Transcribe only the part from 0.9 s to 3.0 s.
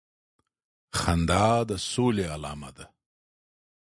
خندا د سولي علامه ده